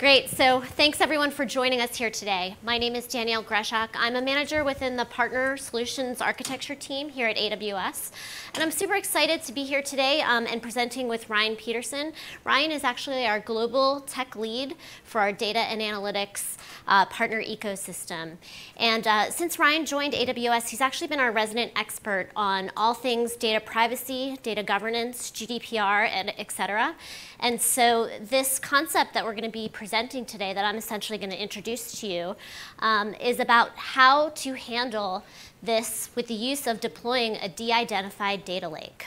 [0.00, 0.30] Great.
[0.30, 2.56] So thanks everyone for joining us here today.
[2.64, 3.90] My name is Danielle Greshak.
[3.92, 8.10] I'm a manager within the Partner Solutions Architecture team here at AWS.
[8.54, 12.14] And I'm super excited to be here today um, and presenting with Ryan Peterson.
[12.44, 14.74] Ryan is actually our global tech lead
[15.04, 16.56] for our data and analytics
[16.88, 18.38] uh, partner ecosystem.
[18.78, 23.36] And uh, since Ryan joined AWS, he's actually been our resident expert on all things
[23.36, 26.94] data privacy, data governance, GDPR, and et cetera.
[27.38, 31.30] And so this concept that we're going to be presenting today that I'm essentially going
[31.30, 32.36] to introduce to you
[32.78, 35.24] um, is about how to handle
[35.64, 39.06] this with the use of deploying a de-identified data lake.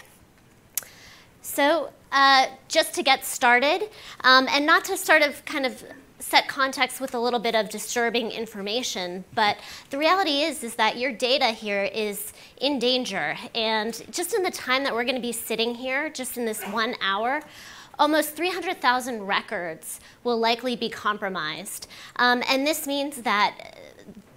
[1.42, 3.90] So uh, just to get started,
[4.26, 5.84] um, and not to sort of kind of
[6.20, 9.58] set context with a little bit of disturbing information, but
[9.90, 13.38] the reality is, is that your data here is in danger.
[13.56, 16.62] And just in the time that we're going to be sitting here, just in this
[16.64, 17.42] one hour,
[18.00, 21.88] almost 300,000 records will likely be compromised.
[22.18, 23.78] Um, and this means that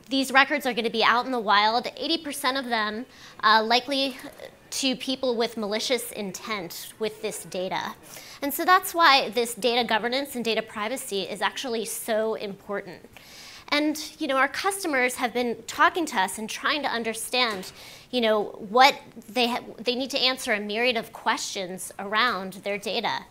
[0.09, 3.07] these records are going to be out in the wild, 80% of them
[3.43, 4.17] uh, likely
[4.71, 7.95] to people with malicious intent with this data.
[8.43, 13.01] And so that's why this data governance and data privacy is actually so important.
[13.69, 17.73] And you know, our customers have been talking to us and trying to understand,
[18.11, 18.95] you know, what
[19.29, 23.25] they they need to answer a myriad of questions around their data.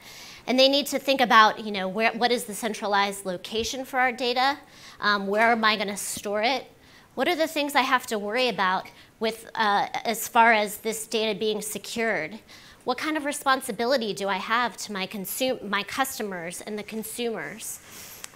[0.48, 4.00] And they need to think about, you know, where, what is the centralized location for
[4.00, 4.60] our data?
[5.00, 6.68] Um, where am I going to store it?
[7.16, 8.88] What are the things I have to worry about
[9.20, 12.40] with, uh, as far as this data being secured?
[12.84, 17.80] What kind of responsibility do I have to my, consum- my customers and the consumers?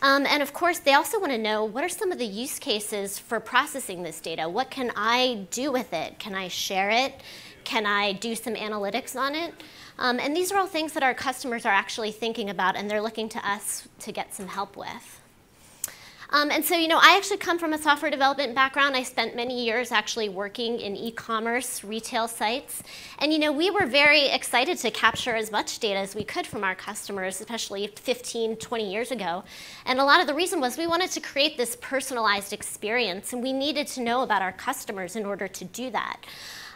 [0.01, 2.57] Um, and of course, they also want to know what are some of the use
[2.59, 4.47] cases for processing this data?
[4.47, 6.19] What can I do with it?
[6.19, 7.21] Can I share it?
[7.65, 9.53] Can I do some analytics on it?
[9.97, 13.01] Um, and these are all things that our customers are actually thinking about and they're
[13.01, 15.18] looking to us to get some help with.
[16.31, 18.95] Um, and so, you know, I actually come from a software development background.
[18.95, 22.83] I spent many years actually working in e-commerce retail sites.
[23.17, 26.45] And, you know, we were very excited to capture as much data as we could
[26.45, 29.43] from our customers, especially 15, 20 years ago.
[29.85, 33.41] And a lot of the reason was we wanted to create this personalized experience, and
[33.41, 36.17] we needed to know about our customers in order to do that.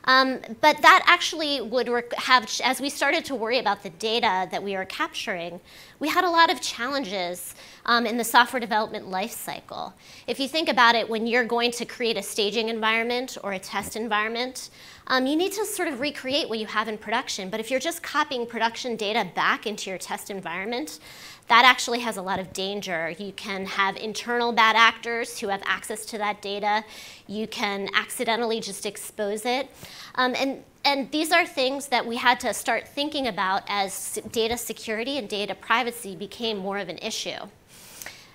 [0.05, 1.87] Um, but that actually would
[2.17, 5.61] have, as we started to worry about the data that we were capturing,
[5.99, 7.55] we had a lot of challenges
[7.85, 9.93] um, in the software development lifecycle.
[10.27, 13.59] If you think about it, when you're going to create a staging environment or a
[13.59, 14.69] test environment,
[15.07, 17.49] um, you need to sort of recreate what you have in production.
[17.49, 20.99] But if you're just copying production data back into your test environment,
[21.47, 23.13] that actually has a lot of danger.
[23.17, 26.83] You can have internal bad actors who have access to that data.
[27.27, 29.69] You can accidentally just expose it.
[30.15, 34.57] Um, and, and these are things that we had to start thinking about as data
[34.57, 37.47] security and data privacy became more of an issue.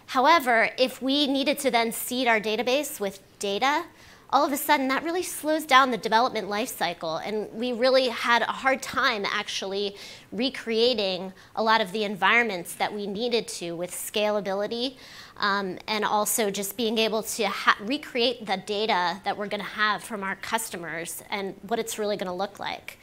[0.06, 3.84] However, if we needed to then seed our database with data,
[4.30, 8.08] all of a sudden that really slows down the development life cycle and we really
[8.08, 9.96] had a hard time actually
[10.32, 14.96] recreating a lot of the environments that we needed to with scalability
[15.38, 17.48] um, and also just being able to
[17.80, 22.16] recreate the data that we're going to have from our customers and what it's really
[22.16, 22.98] going to look like.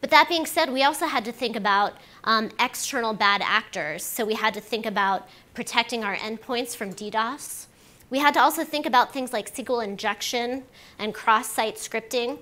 [0.00, 4.02] But that being said, we also had to think about um, external bad actors.
[4.02, 7.66] So we had to think about protecting our endpoints from DDoS.
[8.10, 10.64] We had to also think about things like SQL injection
[10.98, 12.38] and cross-site scripting,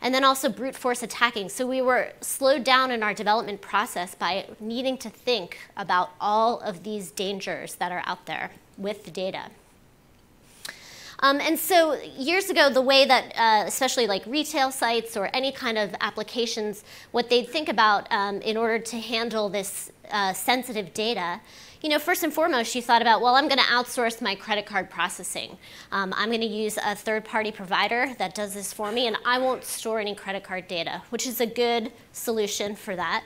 [0.00, 1.50] and then also brute force attacking.
[1.50, 6.60] So we were slowed down in our development process by needing to think about all
[6.60, 9.50] of these dangers that are out there with the data.
[11.22, 15.52] Um, and so years ago, the way that, uh, especially like retail sites or any
[15.52, 20.94] kind of applications, what they'd think about um, in order to handle this uh, sensitive
[20.94, 21.40] data
[21.82, 24.66] you know, first and foremost, you thought about, well, I'm going to outsource my credit
[24.66, 25.56] card processing.
[25.92, 29.38] Um, I'm going to use a third-party provider that does this for me, and I
[29.38, 33.24] won't store any credit card data, which is a good solution for that.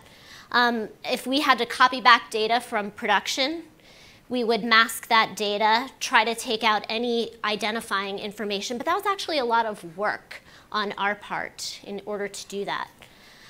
[0.53, 3.65] Um, if we had to copy back data from production,
[4.28, 9.04] we would mask that data, try to take out any identifying information, but that was
[9.04, 12.89] actually a lot of work on our part in order to do that.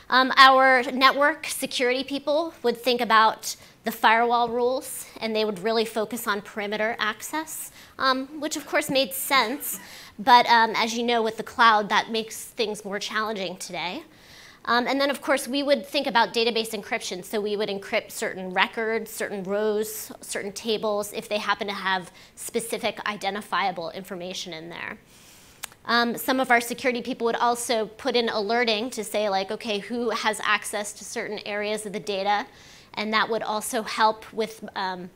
[0.09, 5.85] Um, our network security people would think about the firewall rules, and they would really
[5.85, 9.79] focus on perimeter access, um, which of course made sense.
[10.19, 14.03] But um, as you know, with the cloud, that makes things more challenging today.
[14.67, 17.23] Um, and then, of course, we would think about database encryption.
[17.23, 22.11] So we would encrypt certain records, certain rows, certain tables, if they happen to have
[22.35, 24.97] specific identifiable information in there.
[25.85, 29.81] Um, some of our security people would also put in alerting to say, like, OK,
[29.81, 32.47] who has access to certain areas of the data?
[32.97, 35.11] And that would also help with um,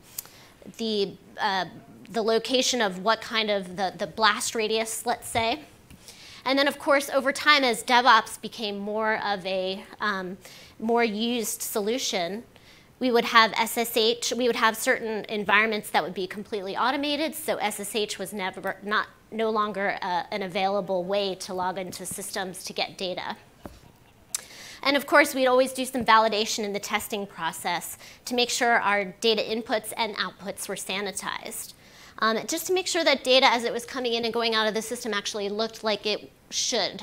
[0.76, 1.66] the, uh,
[2.10, 5.60] the location of what kind of the, the blast radius, let's say.
[6.44, 10.38] And then, of course, over time, as DevOps became more of a um,
[10.78, 12.44] more used solution,
[13.00, 17.58] we would have SSH, we would have certain environments that would be completely automated, so
[17.58, 22.72] SSH was never, not, no longer uh, an available way to log into systems to
[22.72, 23.36] get data.
[24.82, 28.80] And of course, we'd always do some validation in the testing process to make sure
[28.80, 31.74] our data inputs and outputs were sanitized.
[32.20, 34.66] Um, just to make sure that data as it was coming in and going out
[34.66, 37.02] of the system actually looked like it should.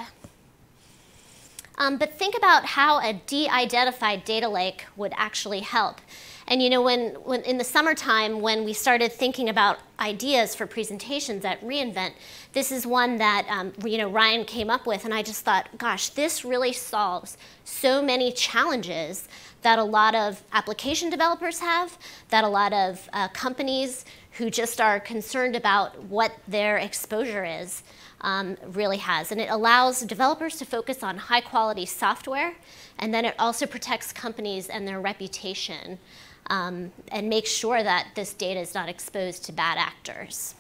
[1.78, 6.00] Um, but think about how a de-identified data lake would actually help.
[6.48, 10.68] And you know, when, when in the summertime, when we started thinking about ideas for
[10.68, 12.12] presentations at reInvent,
[12.54, 15.70] this is one that um, you know Ryan came up with, and I just thought,
[15.78, 19.28] gosh, this really solves so many challenges
[19.64, 21.98] that a lot of application developers have,
[22.30, 27.82] that a lot of uh, companies who just are concerned about what their exposure is
[28.22, 29.32] um, really has.
[29.32, 32.54] And it allows developers to focus on high quality software,
[33.00, 35.98] and then it also protects companies and their reputation
[36.48, 40.56] um, and make sure that this data is not exposed to bad actors.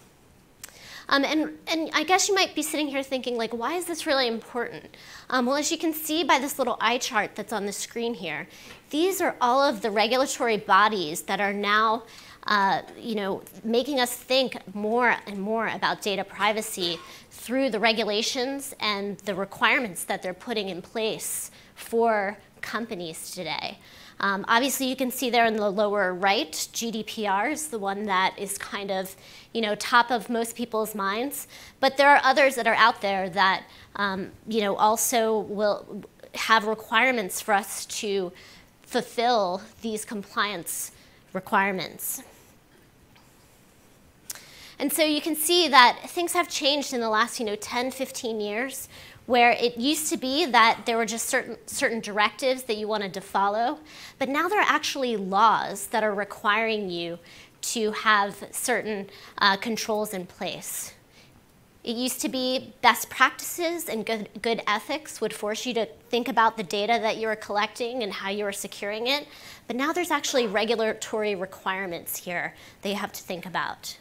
[1.07, 4.07] Um, and, and I guess you might be sitting here thinking, like, why is this
[4.07, 4.95] really important?
[5.29, 8.15] Um, well, as you can see by this little eye chart that's on the screen
[8.15, 8.47] here,
[8.89, 12.03] these are all of the regulatory bodies that are now
[12.47, 16.99] uh, you know, making us think more and more about data privacy
[17.31, 23.79] through the regulations and the requirements that they're putting in place for companies today.
[24.19, 28.35] Um, obviously, you can see there in the lower right, GDPR is the one that
[28.37, 29.15] is kind of,
[29.53, 31.47] you know, top of most people's minds.
[31.79, 33.63] But there are others that are out there that,
[33.97, 36.03] um, you know, also will
[36.33, 38.31] have requirements for us to
[38.83, 40.91] fulfill these compliance
[41.33, 42.23] requirements.
[44.77, 47.91] And so you can see that things have changed in the last, you know, 10,
[47.91, 48.89] 15 years
[49.25, 53.13] where it used to be that there were just certain, certain directives that you wanted
[53.13, 53.79] to follow,
[54.19, 57.17] but now there are actually laws that are requiring you
[57.61, 60.93] to have certain uh, controls in place.
[61.83, 66.27] It used to be best practices and good, good ethics would force you to think
[66.27, 69.27] about the data that you were collecting and how you were securing it.
[69.67, 73.97] But now there's actually regulatory requirements here that you have to think about.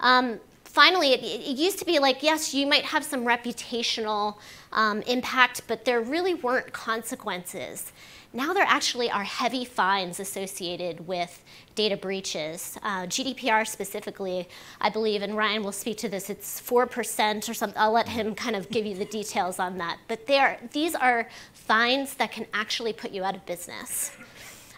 [0.00, 4.36] Um, finally, it, it, used to be like, yes, you might have some reputational
[4.72, 7.92] um, impact, but there really weren't consequences.
[8.32, 11.42] Now there actually are heavy fines associated with
[11.74, 12.78] data breaches.
[12.82, 14.48] Uh, GDPR specifically,
[14.80, 17.80] I believe, and Ryan will speak to this, it's 4% or something.
[17.80, 19.98] I'll let him kind of give you the details on that.
[20.06, 24.12] But are, these are fines that can actually put you out of business.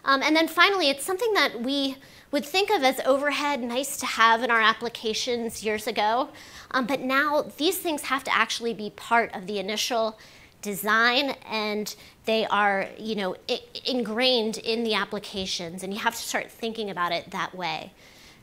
[0.04, 1.96] Um, and then finally, it's something that we
[2.32, 6.30] would think of as overhead, nice to have in our applications years ago.
[6.72, 10.18] Um, but now these things have to actually be part of the initial
[10.62, 11.94] design and
[12.24, 13.36] they are you know,
[13.84, 17.92] ingrained in the applications and you have to start thinking about it that way.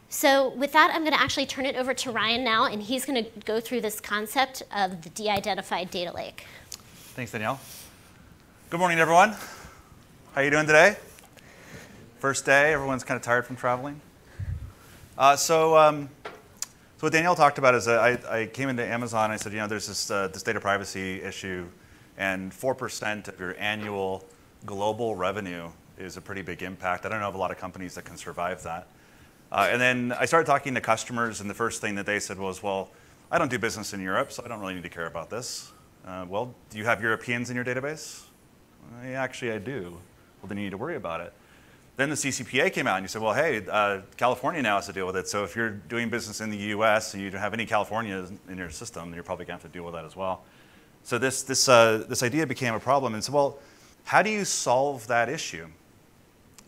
[0.10, 3.06] So with that, I'm going to actually turn it over to Ryan now, and he's
[3.06, 6.46] going to go through this concept of the de-identified data lake.
[7.14, 7.60] Thanks, Danielle.
[8.72, 9.30] Good morning, everyone.
[9.30, 9.38] How
[10.38, 10.96] are you doing today?
[12.20, 14.02] First day, everyone's kind of tired from traveling.
[15.18, 16.32] Uh, so, um, so
[17.00, 19.68] what Danielle talked about is I, I came into Amazon and I said, you know,
[19.68, 21.66] there's this, uh, this data privacy issue,
[22.18, 24.26] and 4% of your annual
[24.66, 27.06] global revenue is a pretty big impact.
[27.06, 28.88] I don't know of a lot of companies that can survive that.
[29.50, 32.38] Uh, and then I started talking to customers, and the first thing that they said
[32.38, 32.90] was, well,
[33.32, 35.72] I don't do business in Europe, so I don't really need to care about this.
[36.06, 38.24] Uh, well, do you have Europeans in your database?
[39.06, 39.98] yeah, actually, I do.
[40.42, 41.32] Well, then you need to worry about it.
[42.00, 44.94] Then the CCPA came out and you said, well, hey, uh, California now has to
[44.94, 45.28] deal with it.
[45.28, 48.58] So if you're doing business in the US and you don't have any California in
[48.58, 50.44] your system, you're probably going to have to deal with that as well.
[51.04, 53.16] So this, this, uh, this idea became a problem.
[53.16, 53.60] And so, well,
[54.06, 55.68] how do you solve that issue?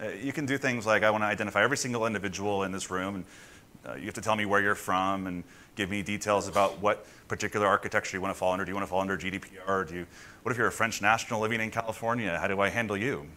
[0.01, 2.91] Uh, you can do things like I want to identify every single individual in this
[2.91, 3.25] room, and
[3.85, 5.45] uh, you have to tell me where you're from and
[5.77, 8.65] give me details about what particular architecture you want to fall under.
[8.65, 9.87] Do you want to fall under GDPR?
[9.87, 10.07] Do you,
[10.43, 12.37] what if you're a French national living in California?
[12.37, 13.27] How do I handle you?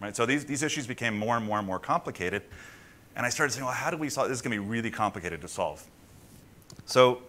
[0.00, 0.14] Right?
[0.14, 2.42] So these, these issues became more and more and more complicated.
[3.16, 4.38] And I started saying, well, how do we solve this?
[4.38, 5.84] is going to be really complicated to solve.
[6.86, 7.22] So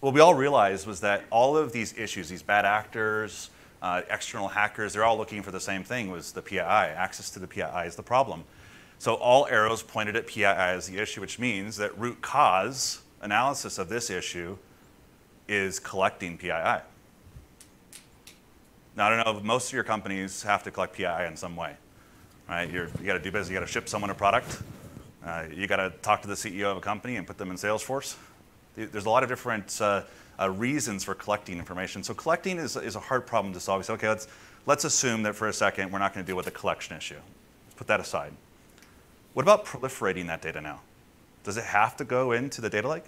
[0.00, 3.50] what we all realized was that all of these issues, these bad actors,
[3.82, 6.58] uh, external hackers, they're all looking for the same thing, was the PII.
[6.58, 8.44] Access to the PII is the problem.
[8.98, 13.78] So all arrows pointed at PII as the issue, which means that root cause analysis
[13.78, 14.58] of this issue
[15.48, 16.80] is collecting PII.
[18.96, 21.76] Now, I don't know, most of your companies have to collect PII in some way,
[22.48, 22.70] right?
[22.70, 24.62] You're, you got to do business, you got to ship someone a product.
[25.24, 27.56] Uh, you got to talk to the CEO of a company and put them in
[27.56, 28.16] Salesforce.
[28.74, 30.02] There's a lot of different uh,
[30.40, 32.02] uh, reasons for collecting information.
[32.02, 33.84] So collecting is, is a hard problem to solve.
[33.84, 34.28] So okay, let's,
[34.66, 37.16] let's assume that for a second we're not going to deal with the collection issue.
[37.66, 38.32] Let's put that aside.
[39.34, 40.80] What about proliferating that data now?
[41.44, 43.04] Does it have to go into the data lake?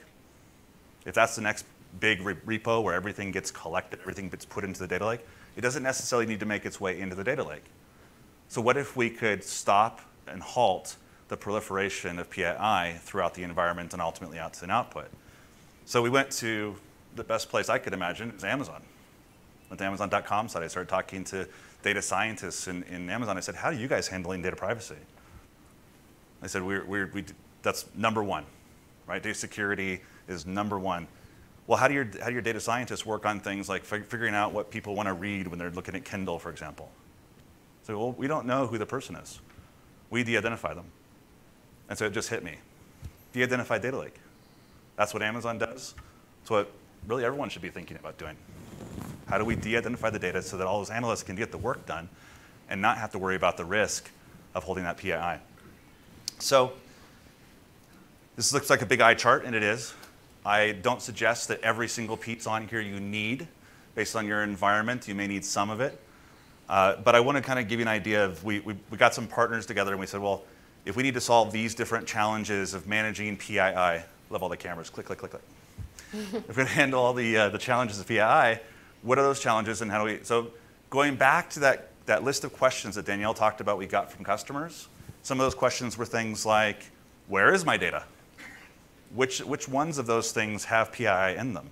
[1.04, 1.64] If that's the next
[1.98, 5.20] big re repo where everything gets collected, everything gets put into the data lake,
[5.56, 7.64] it doesn't necessarily need to make its way into the data lake.
[8.48, 10.96] So what if we could stop and halt
[11.28, 15.08] the proliferation of PII throughout the environment and ultimately out to an output?
[15.84, 16.76] So we went to
[17.16, 18.82] the best place I could imagine is Amazon.
[19.68, 20.62] Went to Amazon.com site.
[20.62, 21.46] I started talking to
[21.82, 23.36] data scientists in, in Amazon.
[23.36, 24.96] I said, how are you guys handling data privacy?
[26.42, 27.24] I said, we're, we're, we,
[27.62, 28.44] that's number one,
[29.06, 29.22] right?
[29.22, 31.06] Data security is number one.
[31.66, 34.34] Well, how do your, how do your data scientists work on things like fig figuring
[34.34, 36.90] out what people want to read when they're looking at Kindle, for example?
[37.84, 39.40] So, well, we don't know who the person is.
[40.10, 40.86] We de-identify them.
[41.88, 42.56] And so it just hit me.
[43.32, 44.16] De-identify data lake.
[44.96, 45.94] That's what Amazon does.
[46.42, 46.70] It's what
[47.06, 48.36] really everyone should be thinking about doing.
[49.26, 51.86] How do we de-identify the data so that all those analysts can get the work
[51.86, 52.08] done
[52.68, 54.10] and not have to worry about the risk
[54.54, 55.40] of holding that PII?
[56.38, 56.72] So
[58.36, 59.94] this looks like a big eye chart, and it is.
[60.44, 63.46] I don't suggest that every single piece on here you need.
[63.94, 66.00] Based on your environment, you may need some of it.
[66.68, 68.96] Uh, but I want to kind of give you an idea of, we, we, we,
[68.96, 70.42] got some partners together and we said, well,
[70.86, 74.88] if we need to solve these different challenges of managing PII, love all the cameras,
[74.88, 75.42] click, click, click, click.
[76.12, 78.62] if we're going to handle all the, uh, the challenges of PII,
[79.02, 80.50] what are those challenges and how do we, so
[80.88, 84.24] going back to that, that list of questions that Danielle talked about we got from
[84.24, 84.88] customers,
[85.22, 86.90] some of those questions were things like,
[87.28, 88.04] where is my data?
[89.14, 91.70] Which, which ones of those things have PII in them?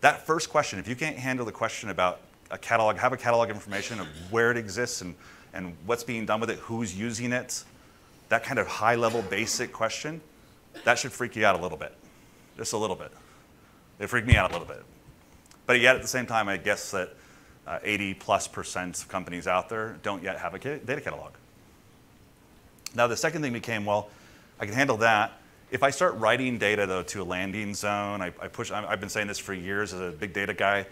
[0.00, 3.48] That first question, if you can't handle the question about a catalog, have a catalog
[3.48, 5.14] information of where it exists and,
[5.52, 7.64] and what's being done with it, who's using it,
[8.28, 10.20] that kind of high level basic question,
[10.84, 11.94] that should freak you out a little bit,
[12.56, 13.10] just a little bit.
[13.98, 14.84] It freaked me out a little bit.
[15.64, 17.14] But yet at the same time, I guess that
[17.66, 21.32] uh, 80 plus percent of companies out there don't yet have a data catalog.
[22.94, 24.08] Now, the second thing became, well,
[24.60, 25.32] I can handle that.
[25.76, 29.10] If I start writing data, though, to a landing zone, I, I push, I've been
[29.10, 30.86] saying this for years as a big data guy,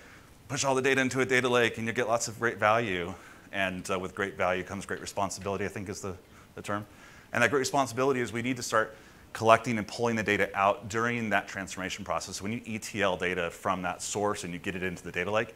[0.47, 3.15] push all the data into a data lake and you get lots of great value.
[3.51, 6.15] And uh, with great value comes great responsibility, I think is the,
[6.55, 6.85] the term.
[7.33, 8.95] And that great responsibility is we need to start
[9.33, 12.43] collecting and pulling the data out during that transformation process.
[12.43, 15.55] When you ETL data from that source and you get it into the data lake,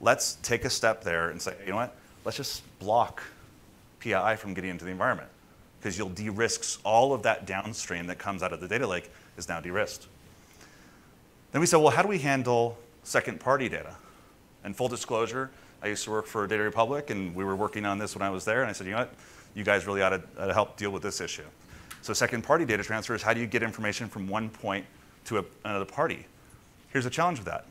[0.00, 3.24] let's take a step there and say, you know what, let's just block
[3.98, 5.30] PII from getting into the environment
[5.78, 9.48] because you'll de-risk all of that downstream that comes out of the data lake is
[9.48, 10.06] now de-risked.
[11.52, 13.96] Then we said, well, how do we handle second party data?
[14.64, 15.50] And full disclosure,
[15.82, 18.30] I used to work for Data Republic and we were working on this when I
[18.30, 19.14] was there and I said, you know what,
[19.54, 21.44] you guys really ought to, ought to help deal with this issue.
[22.02, 24.84] So second party data transfer is how do you get information from one point
[25.26, 26.26] to a, another party?
[26.90, 27.66] Here's a challenge with that.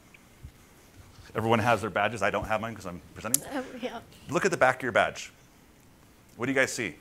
[1.35, 2.21] Everyone has their badges.
[2.21, 3.43] I don't have mine because I'm presenting.
[3.53, 3.99] Oh, yeah.
[4.29, 5.31] Look at the back of your badge.
[6.35, 6.95] What do you guys see?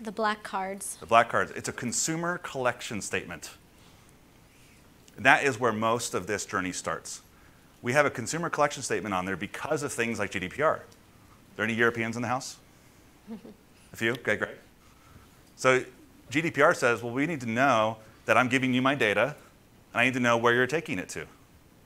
[0.00, 0.96] The black cards.
[1.00, 1.52] The black cards.
[1.56, 3.50] It's a consumer collection statement.
[5.16, 7.22] And that is where most of this journey starts.
[7.82, 10.62] We have a consumer collection statement on there because of things like GDPR.
[10.62, 10.82] Are
[11.56, 12.56] there any Europeans in the house?
[13.92, 14.12] a few?
[14.12, 14.56] Okay, great.
[15.56, 15.84] So
[16.30, 19.34] GDPR says, well, we need to know that I'm giving you my data,
[19.92, 21.26] and I need to know where you're taking it to.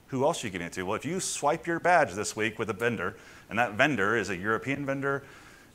[0.07, 0.83] Who else are you giving it to?
[0.83, 3.15] Well, if you swipe your badge this week with a vendor,
[3.49, 5.23] and that vendor is a European vendor,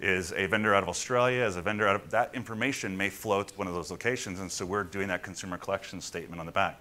[0.00, 3.42] is a vendor out of Australia, is a vendor out of that information may flow
[3.42, 6.52] to one of those locations, and so we're doing that consumer collection statement on the
[6.52, 6.80] back.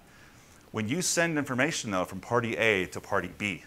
[0.71, 3.63] When you send information though from party A to party B,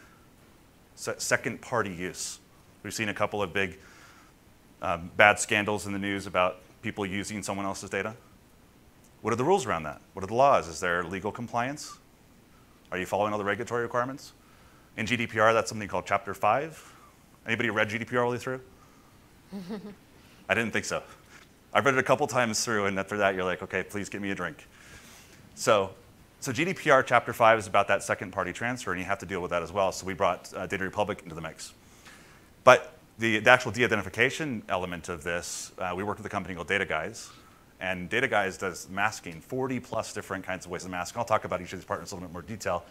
[0.95, 2.39] second party use,
[2.83, 3.79] we've seen a couple of big
[4.83, 8.15] um, bad scandals in the news about people using someone else's data.
[9.23, 10.01] What are the rules around that?
[10.15, 10.69] What are the laws?
[10.69, 11.99] Is there legal compliance?
[12.91, 14.33] Are you following all the regulatory requirements?
[14.97, 16.95] In GDPR, that's something called Chapter 5.
[17.47, 18.61] Anybody read GDPR all the way through?
[20.49, 21.03] I didn't think so.
[21.73, 24.21] I've read it a couple times through, and after that, you're like, okay, please get
[24.21, 24.67] me a drink.
[25.55, 25.91] So,
[26.41, 29.41] so GDPR Chapter 5 is about that second party transfer, and you have to deal
[29.41, 29.93] with that as well.
[29.93, 31.73] So we brought uh, Data Republic into the mix.
[32.65, 36.69] But the, the actual de-identification element of this, uh, we worked with a company called
[36.69, 37.29] Dataguise,
[37.81, 41.19] and Dataguise does masking, 40 plus different kinds of ways of masking.
[41.19, 42.85] I'll talk about each of these partners in a little bit more detail.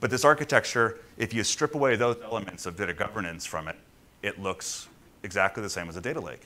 [0.00, 3.76] But this architecture, if you strip away those elements of data governance from it,
[4.22, 4.88] it looks
[5.26, 6.40] exactly the same as a data lake.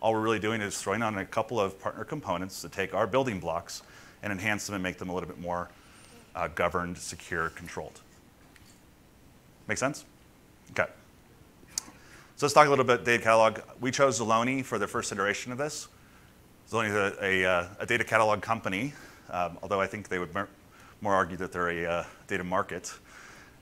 [0.00, 3.06] All we're really doing is throwing on a couple of partner components to take our
[3.06, 3.82] building blocks
[4.22, 5.68] and enhance them and make them a little bit more
[6.34, 8.00] uh, governed, secure, controlled.
[9.68, 10.04] Make sense?
[10.72, 10.90] Okay.
[12.36, 13.60] So let's talk a little bit data catalog.
[13.80, 15.86] We chose Zaloni for the first iteration of this.
[16.68, 18.94] Zaloni is a, a, uh, a data catalog company,
[19.30, 20.34] um, although I think they would
[21.02, 22.92] more argue that they're a uh, data market.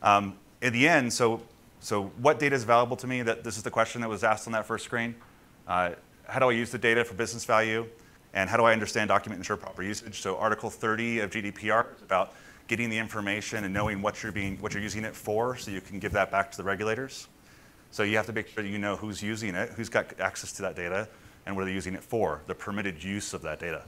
[0.00, 1.42] Um, in the end, so,
[1.80, 3.22] so what data is valuable to me?
[3.22, 5.14] That this is the question that was asked on that first screen.
[5.66, 5.92] Uh,
[6.26, 7.87] how do I use the data for business value?
[8.32, 10.20] And how do I understand document ensure proper usage?
[10.20, 12.34] So Article 30 of GDPR is about
[12.68, 15.80] getting the information and knowing what you're, being, what you're using it for so you
[15.80, 17.26] can give that back to the regulators.
[17.90, 20.62] So you have to make sure you know who's using it, who's got access to
[20.62, 21.08] that data,
[21.46, 23.82] and what they're using it for, the permitted use of that data.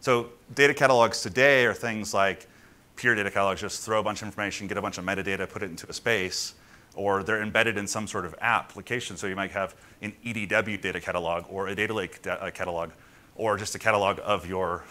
[0.00, 2.46] So data catalogs today are things like
[2.96, 5.62] pure data catalogs, just throw a bunch of information, get a bunch of metadata, put
[5.62, 6.54] it into a space,
[6.94, 9.16] or they're embedded in some sort of application.
[9.16, 12.90] So you might have an EDW data catalog or a data lake da- catalog
[13.36, 14.84] or just a catalog of your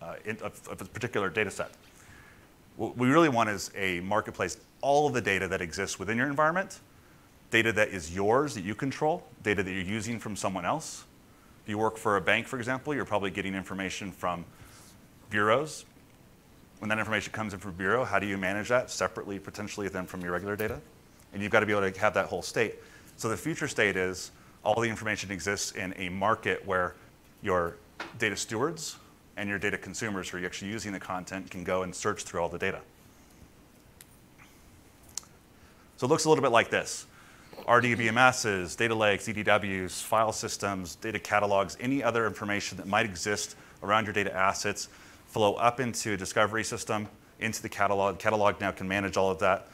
[0.00, 1.70] uh, in, of, of, a particular data set.
[2.76, 6.26] What we really want is a marketplace, all of the data that exists within your
[6.26, 6.80] environment,
[7.50, 11.04] data that is yours, that you control, data that you're using from someone else.
[11.62, 14.46] If you work for a bank, for example, you're probably getting information from
[15.28, 15.84] bureaus,
[16.80, 20.06] when that information comes in from Bureau, how do you manage that separately, potentially, than
[20.06, 20.80] from your regular data?
[21.32, 22.76] And you've got to be able to have that whole state.
[23.18, 24.32] So the future state is
[24.64, 26.94] all the information exists in a market where
[27.42, 27.76] your
[28.18, 28.96] data stewards
[29.36, 32.40] and your data consumers who are actually using the content can go and search through
[32.40, 32.80] all the data.
[35.98, 37.04] So it looks a little bit like this.
[37.68, 44.06] RDBMSs, data lakes, EDWs, file systems, data catalogs, any other information that might exist around
[44.06, 44.88] your data assets
[45.30, 47.08] flow up into a discovery system,
[47.38, 48.18] into the catalog.
[48.18, 49.68] Catalog now can manage all of that.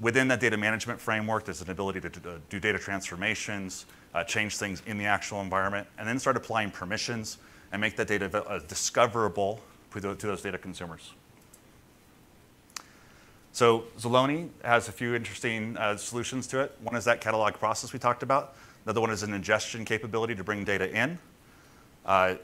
[0.00, 4.82] Within that data management framework, there's an ability to do data transformations, uh, change things
[4.86, 7.38] in the actual environment, and then start applying permissions
[7.72, 9.60] and make that data uh, discoverable
[9.92, 11.12] to those data consumers.
[13.52, 16.76] So Zaloni has a few interesting uh, solutions to it.
[16.82, 18.54] One is that catalog process we talked about.
[18.84, 21.18] Another one is an ingestion capability to bring data in.
[22.06, 22.36] Uh,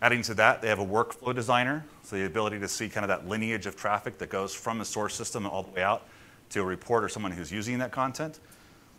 [0.00, 3.08] Adding to that, they have a workflow designer, so the ability to see kind of
[3.08, 6.04] that lineage of traffic that goes from the source system all the way out
[6.50, 8.38] to a report or someone who's using that content.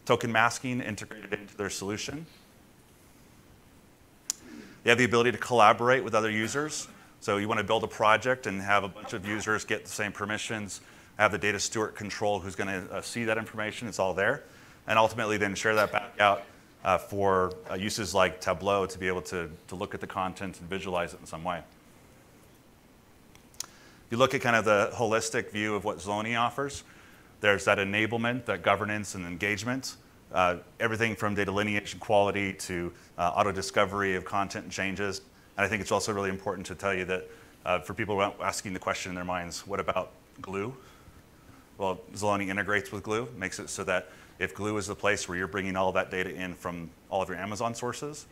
[0.06, 2.26] Token masking integrated into their solution.
[4.84, 6.88] They have the ability to collaborate with other users.
[7.22, 9.92] So you want to build a project and have a bunch of users get the
[9.92, 10.82] same permissions,
[11.18, 14.44] have the data steward control who's going to uh, see that information, it's all there.
[14.88, 16.44] And ultimately then share that back out
[16.84, 20.60] uh, for uh, uses like Tableau to be able to, to look at the content
[20.60, 21.62] and visualize it in some way.
[24.10, 26.84] You look at kind of the holistic view of what Zaloni offers,
[27.42, 29.98] there's that enablement, that governance and engagement,
[30.34, 35.22] uh, everything from data lineage and quality to uh, auto discovery of content and changes.
[35.58, 37.28] And I think it's also really important to tell you that
[37.66, 40.12] uh, for people asking the question in their minds, what about
[40.42, 40.76] Glue?
[41.78, 45.38] Well, Zaloni integrates with Glue, makes it so that if Glue is the place where
[45.38, 48.26] you're bringing all that data in from all of your Amazon sources,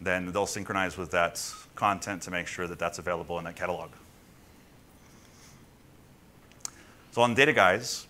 [0.00, 1.42] then they'll synchronize with that
[1.74, 3.90] content to make sure that that's available in that catalog.
[7.12, 8.06] So on Dataguise,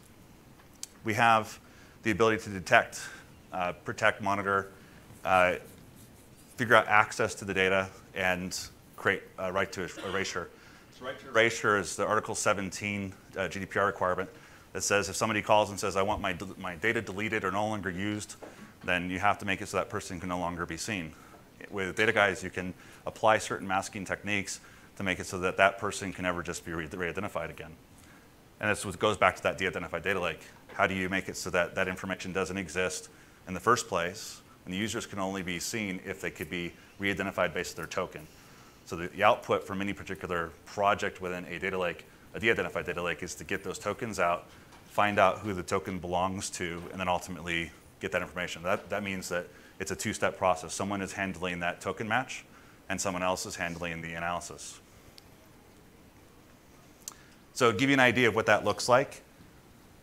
[1.04, 1.60] we have
[2.02, 3.00] the ability to detect,
[3.52, 4.70] uh, protect, monitor,
[5.24, 5.56] uh,
[6.56, 8.58] figure out access to the data, and
[8.96, 10.48] create a right to erasure.
[10.98, 14.30] So right to erasure is the Article 17 uh, GDPR requirement
[14.74, 17.66] that says if somebody calls and says, I want my, my data deleted or no
[17.66, 18.34] longer used,
[18.84, 21.12] then you have to make it so that person can no longer be seen.
[21.70, 22.74] With Dataguise, you can
[23.06, 24.60] apply certain masking techniques
[24.96, 27.70] to make it so that that person can never just be re-identified again.
[28.60, 30.40] And this goes back to that de-identified data lake.
[30.74, 33.08] How do you make it so that that information doesn't exist
[33.46, 36.72] in the first place, and the users can only be seen if they could be
[36.98, 38.26] re-identified based on their token?
[38.86, 43.02] So the, the output from any particular project within a data lake, a de-identified data
[43.02, 44.48] lake, is to get those tokens out
[44.94, 48.62] find out who the token belongs to, and then ultimately get that information.
[48.62, 49.48] That, that means that
[49.80, 50.72] it's a two-step process.
[50.72, 52.44] Someone is handling that token match,
[52.88, 54.78] and someone else is handling the analysis.
[57.54, 59.22] So give you an idea of what that looks like,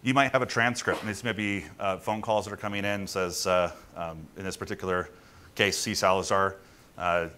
[0.03, 2.83] you might have a transcript, and these may be uh, phone calls that are coming
[2.83, 5.09] in, says, uh, um, in this particular
[5.55, 5.95] case, C.
[5.95, 6.57] Salazar,
[6.97, 7.29] uh,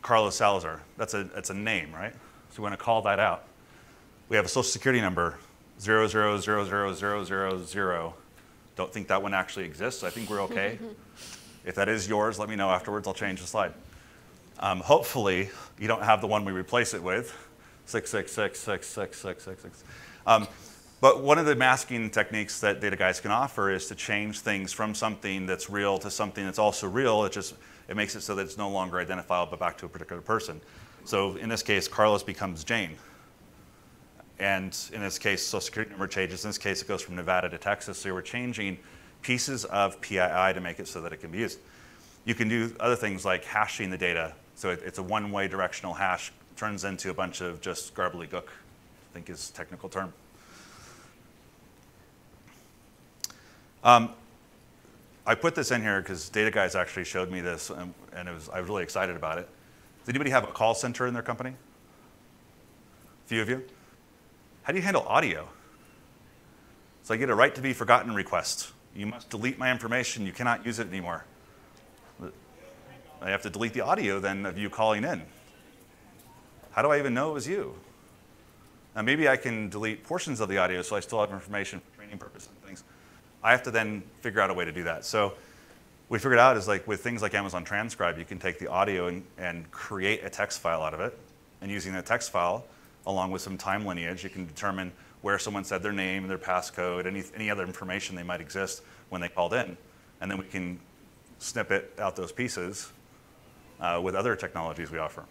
[0.00, 0.80] Carlos Salazar.
[0.96, 2.12] That's a, that's a name, right?
[2.50, 3.48] So we want to call that out.
[4.28, 5.38] We have a social security number
[5.80, 8.14] zero, zero, zero, zero, zero, zero, zero.
[8.76, 10.02] Don't think that one actually exists.
[10.02, 10.78] I think we're okay.
[11.64, 13.06] if that is yours, let me know afterwards.
[13.06, 13.72] I'll change the slide.
[14.60, 17.36] Um, hopefully, you don't have the one we replace it with,
[17.86, 19.82] 66666666.
[20.26, 20.48] Um,
[21.00, 24.94] but one of the masking techniques that Dataguise can offer is to change things from
[24.94, 27.24] something that's real to something that's also real.
[27.24, 27.54] It just
[27.88, 30.60] it makes it so that it's no longer identifiable back to a particular person.
[31.04, 32.96] So in this case, Carlos becomes Jane
[34.38, 36.44] and in this case, social security number changes.
[36.44, 37.98] In this case, it goes from Nevada to Texas.
[37.98, 38.78] So we're changing
[39.22, 41.58] pieces of PII to make it so that it can be used.
[42.24, 44.34] You can do other things like hashing the data.
[44.56, 48.46] So it, it's a one-way directional hash, turns into a bunch of just garbly gook,
[48.46, 50.12] I think is technical term.
[53.82, 54.10] Um,
[55.26, 58.60] I put this in here because Dataguise actually showed me this, and, and was, I
[58.60, 59.48] was really excited about it.
[60.00, 61.50] Does anybody have a call center in their company?
[61.50, 63.64] A few of you?
[64.64, 65.46] How do you handle audio?
[67.02, 68.72] So I get a right to be forgotten request.
[68.96, 70.24] You must delete my information.
[70.24, 71.24] You cannot use it anymore.
[73.20, 75.22] I have to delete the audio then of you calling in.
[76.72, 77.74] How do I even know it was you?
[78.96, 81.96] Now maybe I can delete portions of the audio so I still have information for
[81.96, 82.84] training purposes and things.
[83.42, 85.04] I have to then figure out a way to do that.
[85.04, 85.34] So
[86.08, 89.08] we figured out is like with things like Amazon Transcribe, you can take the audio
[89.08, 91.18] and, and create a text file out of it.
[91.60, 92.64] And using the text file,
[93.06, 97.06] along with some time lineage, you can determine where someone said their name, their passcode,
[97.06, 99.76] any, any other information they might exist when they called in.
[100.20, 100.78] And then we can
[101.38, 102.92] snippet out those pieces
[103.80, 105.24] uh, with other technologies we offer.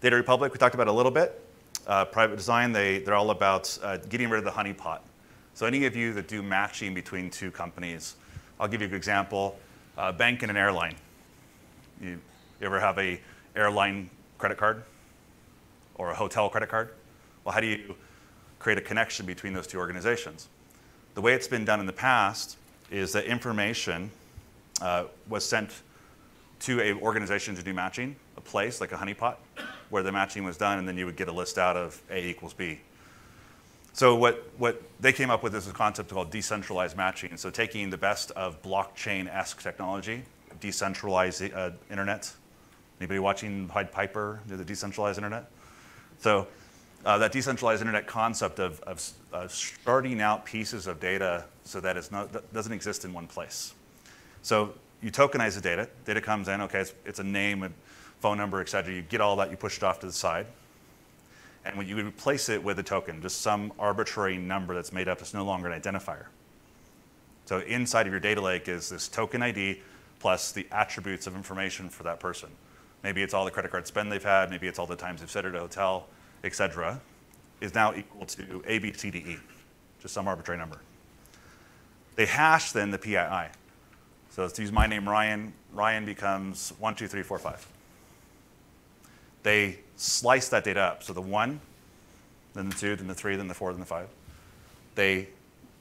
[0.00, 1.44] Data Republic, we talked about a little bit.
[1.86, 5.00] Uh, private design, they, they're all about uh, getting rid of the honeypot.
[5.54, 8.16] So any of you that do matching between two companies,
[8.58, 9.58] I'll give you an example.
[9.96, 10.94] a bank and an airline.
[12.00, 12.20] You,
[12.60, 13.20] you ever have a
[13.56, 14.84] airline credit card
[16.00, 16.88] or a hotel credit card?
[17.44, 17.94] Well, how do you
[18.58, 20.48] create a connection between those two organizations?
[21.14, 22.56] The way it's been done in the past
[22.90, 24.10] is that information
[24.80, 25.82] uh, was sent
[26.60, 29.36] to an organization to do matching, a place like a honeypot,
[29.90, 32.28] where the matching was done, and then you would get a list out of A
[32.28, 32.80] equals B.
[33.92, 37.36] So what, what they came up with is a concept called decentralized matching.
[37.36, 40.22] So taking the best of blockchain-esque technology,
[40.60, 42.32] decentralized uh, internet.
[43.00, 45.50] Anybody watching Pied Piper, the decentralized internet?
[46.20, 46.46] So
[47.04, 51.96] uh, that decentralized internet concept of, of uh, starting out pieces of data so that
[51.96, 52.08] it
[52.52, 53.72] doesn't exist in one place.
[54.42, 55.88] So you tokenize the data.
[56.04, 57.70] Data comes in, okay, it's, it's a name, a
[58.20, 58.92] phone number, et cetera.
[58.92, 60.46] You get all that, you push it off to the side.
[61.64, 65.20] And when you replace it with a token, just some arbitrary number that's made up,
[65.20, 66.26] it's no longer an identifier.
[67.46, 69.80] So inside of your data lake is this token ID
[70.20, 72.50] plus the attributes of information for that person.
[73.02, 75.30] Maybe it's all the credit card spend they've had, maybe it's all the times they've
[75.30, 76.06] stayed at a hotel,
[76.44, 77.00] et cetera,
[77.60, 79.36] is now equal to A, B, C, D, E,
[80.00, 80.78] just some arbitrary number.
[82.16, 83.48] They hash then the PII.
[84.30, 85.52] So let's use my name, Ryan.
[85.72, 87.66] Ryan becomes 1, 2, 3, 4, 5.
[89.42, 91.02] They slice that data up.
[91.02, 91.60] So the 1,
[92.54, 94.08] then the 2, then the 3, then the 4, then the 5.
[94.94, 95.28] They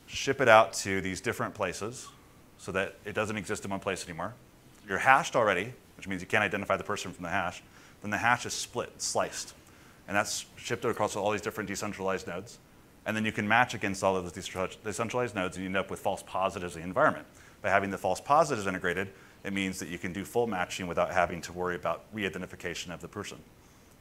[0.07, 2.07] ship it out to these different places
[2.57, 4.33] so that it doesn't exist in one place anymore.
[4.87, 7.61] You're hashed already, which means you can't identify the person from the hash.
[8.01, 9.53] Then the hash is split, sliced.
[10.07, 12.57] And that's shipped across all these different decentralized nodes.
[13.05, 14.31] And then you can match against all of those
[14.81, 17.27] decentralized nodes and you end up with false positives in the environment.
[17.61, 19.09] By having the false positives integrated,
[19.43, 23.01] it means that you can do full matching without having to worry about re-identification of
[23.01, 23.39] the person,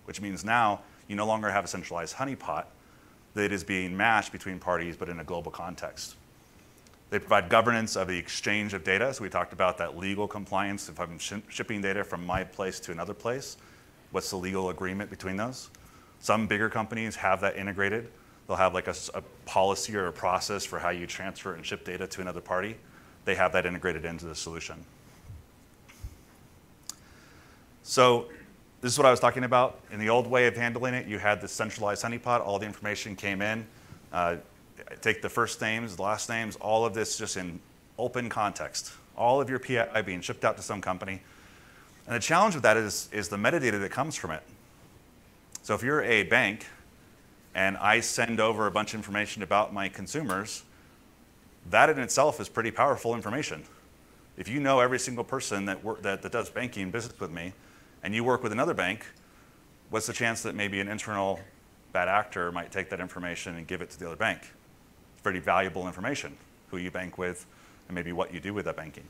[0.05, 2.67] which means now you no longer have a centralized honeypot
[3.35, 6.15] that is being matched between parties but in a global context.
[7.11, 9.15] They provide governance of the exchange of data.
[9.15, 10.89] So we talked about that legal compliance.
[10.89, 13.57] If I'm sh shipping data from my place to another place,
[14.11, 15.71] what's the legal agreement between those?
[16.21, 18.11] Some bigger companies have that integrated.
[18.47, 21.85] They'll have like a, a policy or a process for how you transfer and ship
[21.85, 22.77] data to another party.
[23.25, 24.85] They have that integrated into the solution.
[27.83, 28.27] So
[28.81, 29.81] this is what I was talking about.
[29.93, 32.45] In the old way of handling it, you had the centralized honeypot.
[32.45, 33.67] All the information came in.
[34.13, 34.37] Uh,
[35.01, 37.61] take the first names, the last names, all of this just in
[37.99, 38.93] open context.
[39.17, 41.21] All of your PII being shipped out to some company.
[42.07, 44.43] And the challenge with that is, is the metadata that comes from it.
[45.63, 46.67] So if you're a bank
[47.55, 50.63] and I send over a bunch of information about my consumers,
[51.71, 53.65] that in itself is pretty powerful information.
[54.37, 57.53] If you know every single person that, work, that, that does banking business with me,
[58.03, 59.05] and you work with another bank,
[59.91, 61.41] what's the chance that maybe an internal
[61.93, 64.41] bad actor might take that information and give it to the other bank?
[65.23, 66.37] Pretty valuable information,
[66.71, 67.47] who you bank with,
[67.89, 69.05] and maybe what you do with that banking.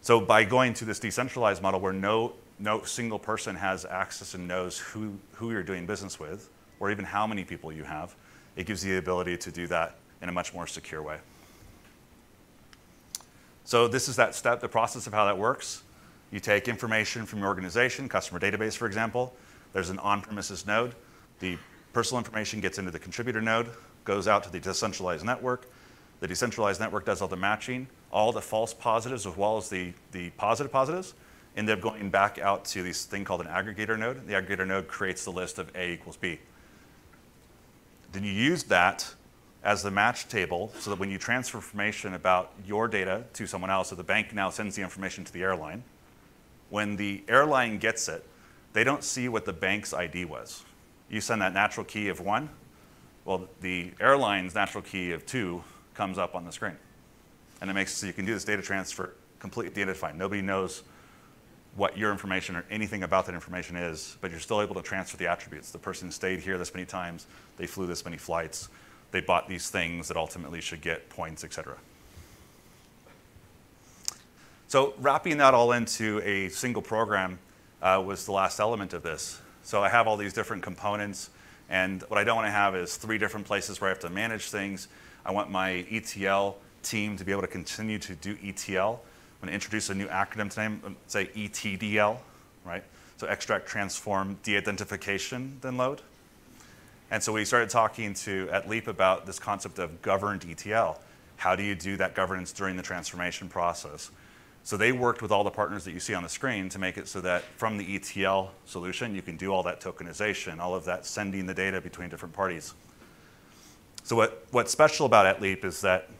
[0.00, 4.46] So by going to this decentralized model where no, no single person has access and
[4.46, 6.48] knows who, who you're doing business with,
[6.80, 8.14] or even how many people you have,
[8.56, 11.18] it gives you the ability to do that in a much more secure way.
[13.64, 15.82] So this is that step, the process of how that works.
[16.30, 19.34] You take information from your organization, customer database, for example.
[19.72, 20.94] There's an on-premises node.
[21.40, 21.58] The
[21.92, 23.68] personal information gets into the contributor node,
[24.06, 25.66] goes out to the decentralized network.
[26.20, 27.88] The decentralized network does all the matching.
[28.10, 31.14] All the false positives as well as the, the positive positives
[31.56, 34.26] end up going back out to this thing called an aggregator node.
[34.26, 36.38] The aggregator node creates the list of A equals B.
[38.12, 39.14] Then you use that
[39.64, 43.70] as the match table so that when you transfer information about your data to someone
[43.70, 45.82] else, so the bank now sends the information to the airline.
[46.70, 48.24] When the airline gets it,
[48.72, 50.64] they don't see what the bank's ID was.
[51.08, 52.48] You send that natural key of one,
[53.26, 55.62] well, the airline's natural key of two
[55.94, 56.76] comes up on the screen.
[57.60, 60.16] And it makes so you can do this data transfer completely de-identified.
[60.16, 60.84] Nobody knows
[61.74, 65.16] what your information or anything about that information is, but you're still able to transfer
[65.16, 65.70] the attributes.
[65.70, 67.26] The person stayed here this many times,
[67.58, 68.68] they flew this many flights,
[69.10, 71.76] they bought these things that ultimately should get points, et cetera.
[74.68, 77.38] So wrapping that all into a single program
[77.82, 79.40] uh, was the last element of this.
[79.62, 81.30] So I have all these different components,
[81.68, 84.10] and what I don't want to have is three different places where I have to
[84.10, 84.88] manage things.
[85.24, 89.02] I want my ETL team to be able to continue to do ETL.
[89.02, 92.18] I'm going to introduce a new acronym today, um, say ETDL,
[92.64, 92.84] right?
[93.16, 96.02] So extract, transform, de-identification, then load.
[97.10, 101.00] And so we started talking to Etleap about this concept of governed ETL.
[101.36, 104.10] How do you do that governance during the transformation process?
[104.66, 106.98] So they worked with all the partners that you see on the screen to make
[106.98, 110.84] it so that from the ETL solution, you can do all that tokenization, all of
[110.86, 112.74] that sending the data between different parties.
[114.02, 116.10] So what, what's special about Etleap is that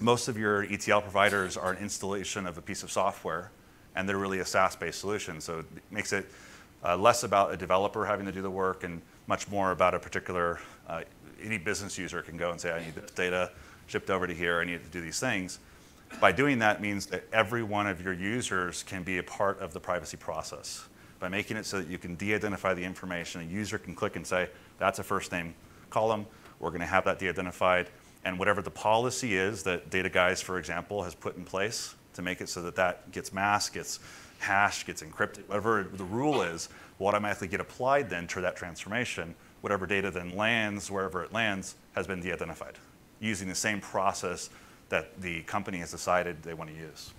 [0.00, 3.50] most of your ETL providers are an installation of a piece of software,
[3.96, 5.40] and they're really a SaaS-based solution.
[5.40, 6.26] So it makes it
[6.84, 9.98] uh, less about a developer having to do the work and much more about a
[9.98, 11.04] particular, uh,
[11.42, 13.50] any business user can go and say, I need this data
[13.86, 15.58] shipped over to here, I need to do these things.
[16.18, 19.72] By doing that means that every one of your users can be a part of
[19.72, 20.86] the privacy process.
[21.18, 24.26] By making it so that you can de-identify the information, a user can click and
[24.26, 25.54] say, that's a first name
[25.88, 26.26] column,
[26.58, 27.88] we're gonna have that de-identified,
[28.24, 32.40] and whatever the policy is that Dataguise, for example, has put in place to make
[32.40, 33.98] it so that that gets masked, gets
[34.38, 36.68] hashed, gets encrypted, whatever the rule is,
[36.98, 39.34] will automatically get applied then to that transformation.
[39.62, 42.78] Whatever data then lands, wherever it lands, has been de-identified
[43.20, 44.48] using the same process
[44.90, 47.12] that the company has decided they want to use.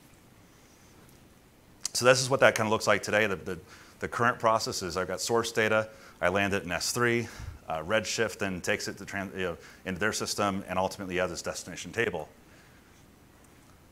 [1.93, 3.27] So this is what that kind of looks like today.
[3.27, 3.59] The, the,
[3.99, 5.89] the current process is I've got source data,
[6.21, 7.27] I land it in S3,
[7.67, 11.41] uh, Redshift then takes it to you know, into their system and ultimately has this
[11.41, 12.29] destination table.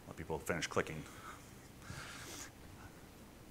[0.08, 1.02] Let people finish clicking.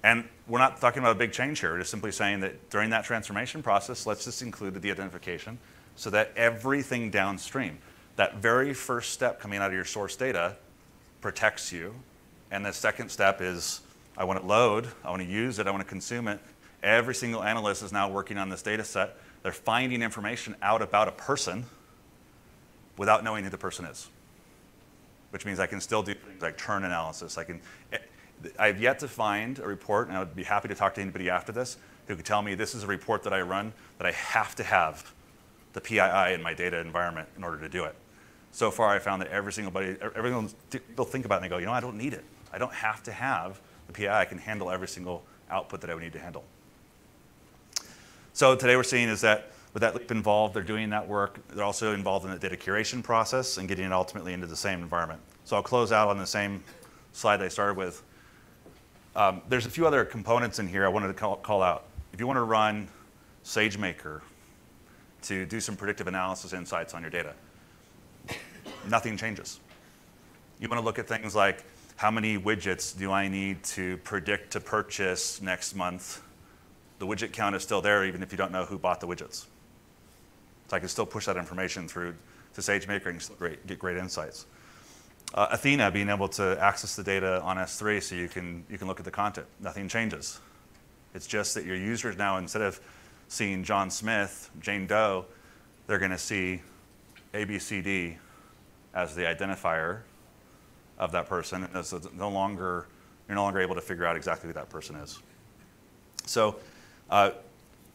[0.04, 1.72] And we're not talking about a big change here.
[1.72, 5.58] We're just simply saying that during that transformation process, let's just include the de-identification
[5.96, 7.78] so that everything downstream,
[8.18, 10.57] that very first step coming out of your source data
[11.20, 11.94] protects you.
[12.50, 13.81] And the second step is
[14.16, 16.40] I want to load, I want to use it, I want to consume it.
[16.83, 19.16] Every single analyst is now working on this data set.
[19.44, 21.66] They're finding information out about a person
[22.96, 24.09] without knowing who the person is,
[25.31, 27.38] which means I can still do things like churn analysis.
[27.38, 27.61] I can
[28.59, 31.31] I've yet to find a report, and I would be happy to talk to anybody
[31.31, 31.76] after this
[32.09, 34.64] who could tell me this is a report that I run that I have to
[34.64, 35.12] have
[35.72, 37.94] the PII in my data environment in order to do it.
[38.59, 40.51] So far, I found that every single body, everyone,
[40.97, 42.25] they'll think about it and they go, you know, I don't need it.
[42.53, 44.21] I don't have to have the PI.
[44.21, 46.42] I can handle every single output that I would need to handle.
[48.33, 51.38] So today we're seeing is that with Etleap involved, they're doing that work.
[51.51, 54.83] They're also involved in the data curation process and getting it ultimately into the same
[54.83, 55.21] environment.
[55.44, 56.64] So I'll close out on the same
[57.12, 58.03] slide I started with.
[59.14, 61.85] Um, there's a few other components in here I wanted to call, call out.
[62.12, 62.88] If you want to run
[63.44, 64.21] SageMaker
[65.23, 67.35] to do some predictive analysis insights on your data,
[68.88, 69.61] nothing changes.
[70.61, 71.64] You want to look at things like
[71.96, 76.22] how many widgets do I need to predict to purchase next month?
[76.98, 79.46] The widget count is still there even if you don't know who bought the widgets.
[80.68, 82.14] So I can still push that information through
[82.55, 84.46] to SageMaker and get great insights.
[85.35, 88.87] Uh, Athena being able to access the data on S3 so you can, you can
[88.87, 89.46] look at the content.
[89.61, 90.40] Nothing changes.
[91.14, 92.81] It's just that your users now, instead of
[93.29, 95.27] seeing John Smith, Jane Doe,
[95.87, 96.62] they're going to see
[97.35, 98.16] ABCD
[98.94, 100.01] as the identifier
[100.98, 101.68] of that person.
[101.72, 102.87] And so no longer,
[103.29, 105.20] you're no longer able to figure out exactly who that person is.
[106.27, 106.57] So
[107.11, 107.31] uh,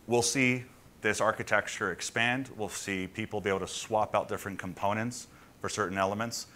[0.07, 0.63] we'll see
[1.01, 2.49] this architecture expand.
[2.57, 5.27] We'll see people be able to swap out different components
[5.59, 6.47] for certain elements.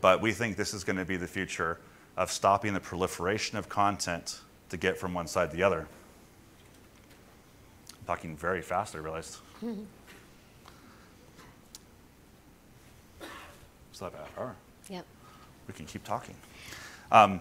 [0.00, 1.78] But we think this is going to be the future
[2.16, 4.40] of stopping the proliferation of content
[4.70, 5.86] to get from one side to the other.
[7.90, 9.38] I'm talking very fast, I realized.
[14.02, 14.56] Still have half hour.
[14.90, 15.06] Yep.
[15.68, 16.34] We can keep talking.
[17.12, 17.40] Um,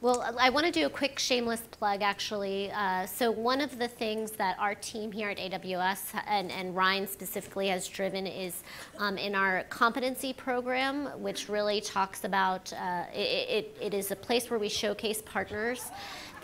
[0.00, 2.70] Well, I want to do a quick shameless plug, actually.
[2.72, 7.06] Uh, so one of the things that our team here at AWS and, and Ryan
[7.06, 8.62] specifically has driven is
[8.98, 14.16] um, in our competency program, which really talks about uh, it, it, it is a
[14.16, 15.90] place where we showcase partners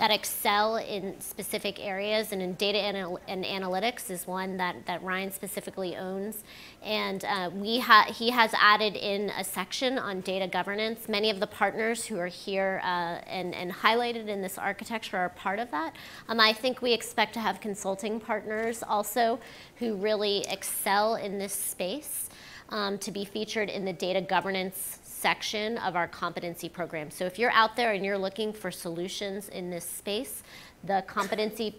[0.01, 5.03] that excel in specific areas, and in data anal and analytics is one that, that
[5.03, 6.43] Ryan specifically owns.
[6.83, 11.07] And uh, we ha he has added in a section on data governance.
[11.07, 15.29] Many of the partners who are here uh, and, and highlighted in this architecture are
[15.29, 15.95] part of that.
[16.31, 19.39] Um, I think we expect to have consulting partners also
[19.77, 22.31] who really excel in this space
[22.71, 27.11] um, to be featured in the data governance section of our competency program.
[27.11, 30.43] So if you're out there and you're looking for solutions in this space,
[30.85, 31.75] the competency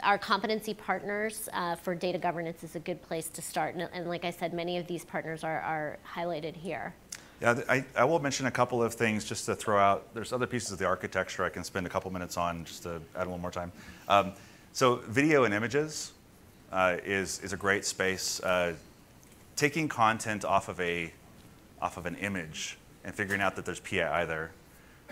[0.00, 3.76] our competency partners uh, for data governance is a good place to start.
[3.76, 6.92] And, and like I said, many of these partners are, are highlighted here.
[7.40, 10.12] Yeah, I, I, will mention a couple of things just to throw out.
[10.12, 12.94] There's other pieces of the architecture I can spend a couple minutes on just to
[12.94, 13.70] add a little more time.
[14.08, 14.32] Um,
[14.72, 16.12] so video and images
[16.72, 18.40] uh, is, is a great space.
[18.40, 18.72] Uh,
[19.54, 21.12] taking content off of, a,
[21.80, 24.50] off of an image and figuring out that there's PII there,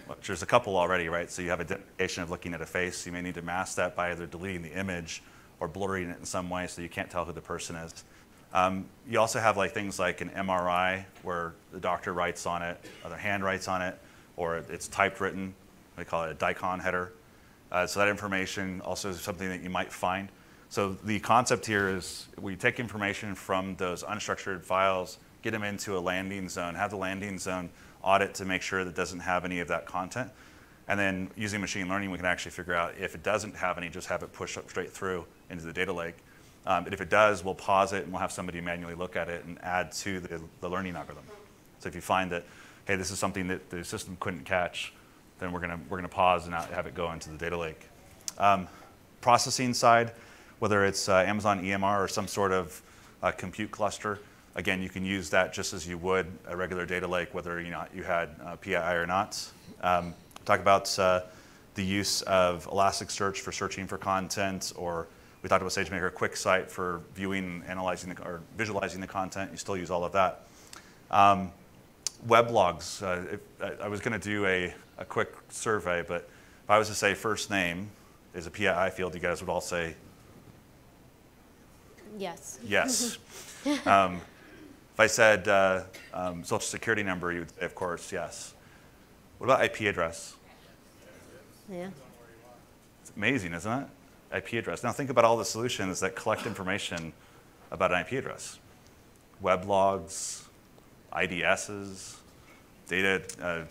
[0.06, 1.30] which there's a couple already, right?
[1.30, 3.06] So you have a identification of looking at a face.
[3.06, 5.22] You may need to mask that by either deleting the image
[5.60, 8.04] or blurring it in some way so you can't tell who the person is.
[8.52, 12.78] Um, you also have like things like an MRI where the doctor writes on it,
[13.02, 13.98] or their hand writes on it,
[14.36, 15.54] or it's typed written.
[15.96, 17.12] We call it a DICOM header.
[17.70, 20.28] Uh, so that information also is something that you might find.
[20.68, 25.96] So the concept here is we take information from those unstructured files, get them into
[25.96, 27.68] a landing zone, have the landing zone
[28.02, 30.30] audit to make sure that it doesn't have any of that content.
[30.88, 33.90] And then using machine learning, we can actually figure out if it doesn't have any,
[33.90, 36.16] just have it push up straight through into the data lake.
[36.66, 39.28] Um, but if it does, we'll pause it and we'll have somebody manually look at
[39.28, 41.24] it and add to the, the learning algorithm.
[41.78, 42.44] So if you find that,
[42.86, 44.94] hey, this is something that the system couldn't catch,
[45.40, 47.88] then we're gonna, we're gonna pause and not have it go into the data lake.
[48.38, 48.66] Um,
[49.20, 50.12] processing side,
[50.58, 52.80] whether it's uh, Amazon EMR or some sort of
[53.22, 54.20] uh, compute cluster,
[54.56, 57.70] Again, you can use that just as you would a regular data lake, whether you,
[57.70, 59.44] know, you had uh, PII or not.
[59.82, 60.14] Um,
[60.44, 61.22] talk about uh,
[61.74, 65.08] the use of Elasticsearch for searching for content, or
[65.42, 69.50] we talked about SageMaker QuickSight for viewing, analyzing, the, or visualizing the content.
[69.50, 70.46] You still use all of that.
[71.10, 71.50] Um,
[72.26, 73.02] web logs.
[73.02, 76.28] Uh, if, I, I was going to do a, a quick survey, but
[76.62, 77.90] if I was to say first name
[78.34, 79.96] is a PII field, you guys would all say
[82.16, 82.60] yes.
[82.64, 83.18] Yes.
[83.86, 84.20] um,
[84.94, 88.54] if I said uh, um, social security number, you would say, of course, yes.
[89.38, 90.36] What about IP address?
[91.68, 91.88] Yeah.
[93.02, 93.88] It's amazing, isn't it?
[94.36, 94.84] IP address.
[94.84, 97.12] Now think about all the solutions that collect information
[97.72, 98.60] about an IP address.
[99.40, 100.44] Web logs,
[101.12, 102.16] IDSs,
[102.86, 103.64] data uh,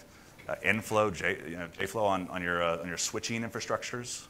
[0.51, 4.25] uh, inflow, J, you know, JFlow on, on, your, uh, on your switching infrastructures.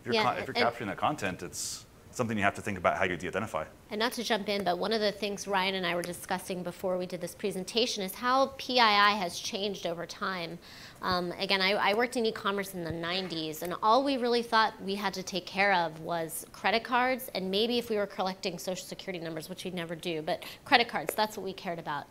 [0.00, 2.96] If you're, yeah, if you're capturing that content, it's, something you have to think about
[2.96, 3.64] how you de-identify.
[3.90, 6.62] And not to jump in, but one of the things Ryan and I were discussing
[6.62, 10.58] before we did this presentation is how PII has changed over time.
[11.00, 14.74] Um, again, I, I, worked in e-commerce in the 90s, and all we really thought
[14.82, 18.58] we had to take care of was credit cards, and maybe if we were collecting
[18.58, 22.06] social security numbers, which we'd never do, but credit cards, that's what we cared about.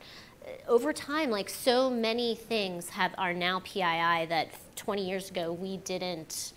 [0.68, 5.78] Over time, like so many things have are now PII that 20 years ago we
[5.78, 6.54] didn't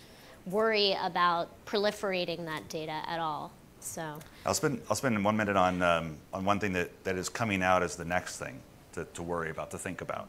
[0.46, 3.52] worry about proliferating that data at all.
[3.80, 7.28] So I'll spend I'll spend one minute on um, on one thing that, that is
[7.28, 8.60] coming out as the next thing
[8.92, 10.28] to, to worry about to think about.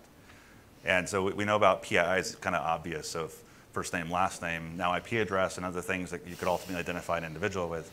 [0.84, 3.10] And so we, know about PII is kind of obvious.
[3.10, 3.30] So
[3.72, 7.18] first name, last name, now IP address, and other things that you could ultimately identify
[7.18, 7.92] an individual with.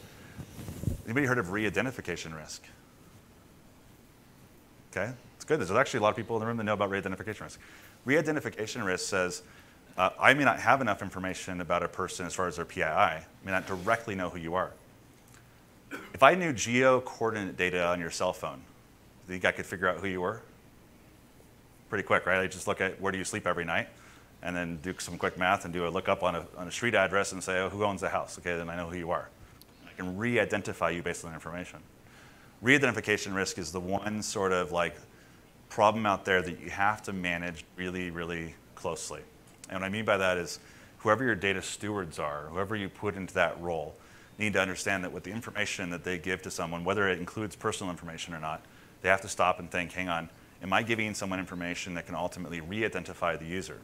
[1.07, 2.63] Anybody heard of re-identification risk?
[4.91, 5.59] Okay, it's good.
[5.59, 7.59] There's actually a lot of people in the room that know about re-identification risk.
[8.05, 9.43] Re-identification risk says
[9.97, 12.83] uh, I may not have enough information about a person as far as their PII.
[12.83, 14.73] I may not directly know who you are.
[16.15, 18.63] If I knew geo coordinate data on your cell phone,
[19.27, 20.41] do you think I could figure out who you were?
[21.91, 22.41] Pretty quick, right?
[22.41, 23.89] I just look at where do you sleep every night
[24.43, 26.95] and then do some quick math and do a lookup on a, on a street
[26.95, 28.39] address and say, oh, who owns the house?
[28.39, 29.29] Okay, then I know who you are.
[29.87, 31.81] I can re identify you based on that information.
[32.63, 34.97] Re identification risk is the one sort of like
[35.69, 39.21] problem out there that you have to manage really, really closely.
[39.73, 40.59] And what I mean by that is
[40.99, 43.95] whoever your data stewards are, whoever you put into that role,
[44.39, 47.57] need to understand that with the information that they give to someone, whether it includes
[47.57, 48.63] personal information or not,
[49.01, 50.29] they have to stop and think, hang on,
[50.63, 53.79] am I giving someone information that can ultimately re-identify the user?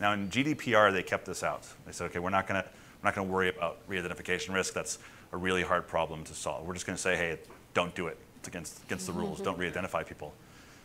[0.00, 1.66] Now in GDPR, they kept this out.
[1.84, 2.68] They said, okay, we're not going to
[3.02, 4.74] we're not going to worry about re-identification risk.
[4.74, 4.98] That's
[5.32, 6.66] a really hard problem to solve.
[6.66, 7.38] We're just going to say, hey,
[7.72, 8.18] don't do it.
[8.38, 9.40] It's against, against the rules.
[9.40, 10.32] Don't re-identify people.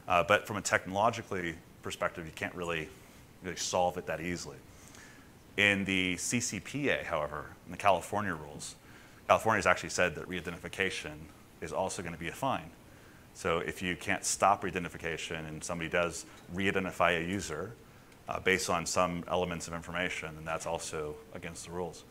[0.07, 2.87] Uh, but from a technologically perspective, you can't really
[3.43, 4.57] really solve it that easily.
[5.57, 8.75] In the CCPA, however, in the California rules,
[9.27, 11.13] California has actually said that re-identification
[11.61, 12.69] is also going to be a fine.
[13.35, 17.73] So if you can't stop re-identification and somebody does re-identify a user
[18.27, 22.03] uh, based on some elements of information, then that's also against the rules.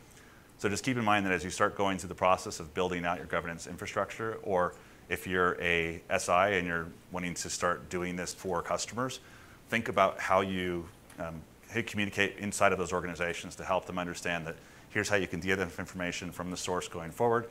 [0.59, 3.05] So just keep in mind that as you start going through the process of building
[3.05, 4.75] out your governance infrastructure, or
[5.09, 9.21] if you're a SI and you're wanting to start doing this for customers,
[9.69, 10.87] think about how you
[11.19, 11.43] um,
[11.83, 14.57] communicate inside of those organizations to help them understand that
[14.91, 17.49] here's how you can de-identify information from the source going forward,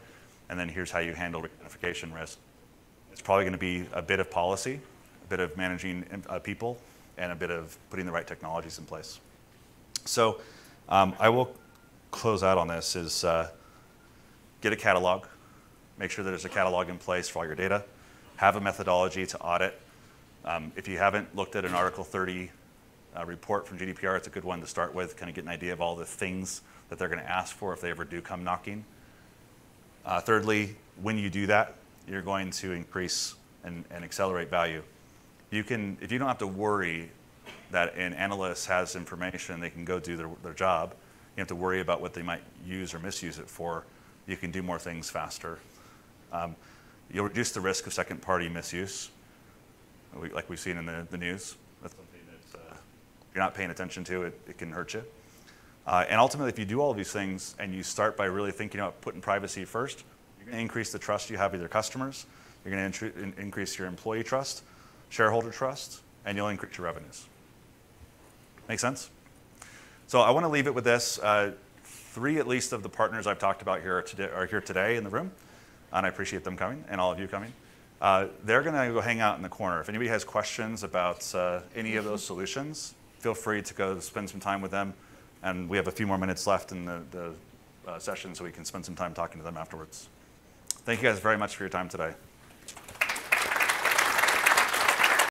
[0.50, 2.38] and then here's how you handle identification risk.
[3.12, 4.80] It's probably going to be a bit of policy,
[5.24, 6.78] a bit of managing uh, people,
[7.18, 9.20] and a bit of putting the right technologies in place.
[10.06, 10.40] So
[10.90, 11.56] um, I will
[12.12, 13.50] close out on this is uh,
[14.62, 15.26] get a catalog,
[15.98, 17.84] make sure that there's a catalog in place for all your data,
[18.36, 19.80] have a methodology to audit.
[20.44, 22.50] Um, if you haven't looked at an Article 30
[23.18, 25.50] uh, report from GDPR, it's a good one to start with, kind of get an
[25.50, 28.22] idea of all the things that they're going to ask for if they ever do
[28.22, 28.86] come knocking.
[30.06, 31.76] Uh, thirdly, when you do that,
[32.08, 34.82] you're going to increase and, and accelerate value.
[35.52, 37.10] You can, if you don't have to worry
[37.72, 40.94] that an analyst has information, they can go do their, their job.
[41.36, 43.86] You have to worry about what they might use or misuse it for.
[44.28, 45.60] You can do more things faster.
[46.32, 46.56] Um,
[47.12, 49.10] you'll reduce the risk of second party misuse,
[50.34, 51.56] like we've seen in the, the news.
[51.82, 51.96] That's
[53.34, 55.04] you're not paying attention to, it, it can hurt you.
[55.88, 58.52] Uh, and ultimately, if you do all of these things and you start by really
[58.52, 60.04] thinking about putting privacy first,
[60.38, 62.26] you're going to increase the trust you have with your customers.
[62.64, 64.64] You're going to in increase your employee trust,
[65.10, 67.26] shareholder trust, and you'll increase your revenues.
[68.70, 69.10] Make sense?
[70.08, 71.18] So I want to leave it with this.
[71.20, 71.54] Uh,
[71.84, 74.98] three at least of the partners I've talked about here are, today, are here today
[74.98, 75.32] in the room,
[75.92, 77.54] and I appreciate them coming and all of you coming.
[78.02, 79.80] Uh, they're going to go hang out in the corner.
[79.80, 84.30] If anybody has questions about uh, any of those solutions, feel free to go spend
[84.30, 84.94] some time with them.
[85.44, 87.34] And we have a few more minutes left in the, the
[87.88, 90.08] uh, session, so we can spend some time talking to them afterwards.
[90.86, 92.14] Thank you guys very much for your time today.